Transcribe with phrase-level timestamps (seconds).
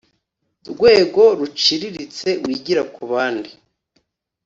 [0.69, 3.51] rwego ruciriritse wigira ku bandi